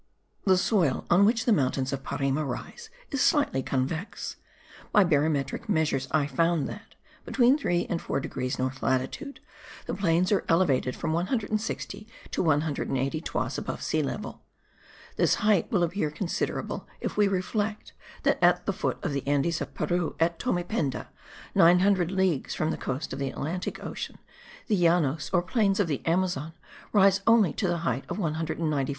[0.45, 4.37] The soil on which the mountains of Parime rise, is slightly convex.
[4.91, 9.41] By barometric measures I found that, between 3 and 4 degrees north latitude,
[9.85, 14.41] the plains are elevated from 160 to 180 toises above sea level.
[15.17, 17.93] This height will appear considerable if we reflect
[18.23, 21.09] that at the foot of the Andes of Peru, at Tomependa,
[21.53, 24.17] 900 leagues from the coast of the Atlantic Ocean,
[24.65, 26.53] the Llanos or plains of the Amazon
[26.91, 28.89] rise only to the height of 194 toises.